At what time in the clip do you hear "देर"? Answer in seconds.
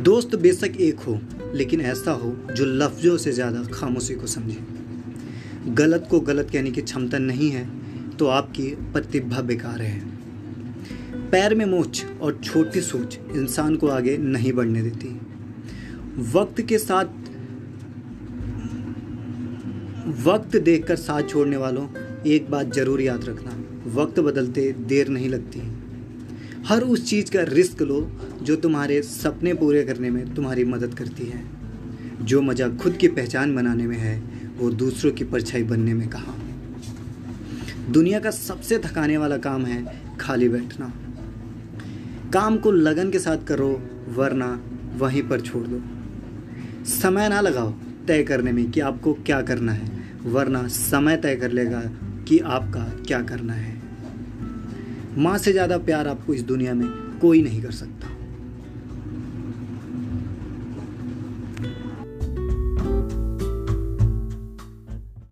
24.72-25.08